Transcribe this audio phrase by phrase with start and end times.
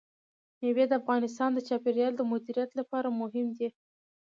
[0.59, 3.67] مېوې د افغانستان د چاپیریال د مدیریت لپاره مهم دي.